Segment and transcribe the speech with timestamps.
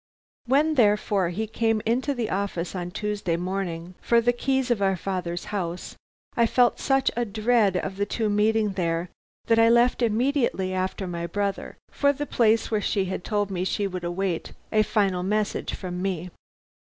[0.47, 4.97] When therefore he came into the office on Tuesday morning for the keys of our
[4.97, 5.95] father's house,
[6.35, 9.11] I felt such a dread of the two meeting there,
[9.45, 13.63] that I left immediately after my brother for the place where she had told me
[13.63, 16.31] she would await a final message from me.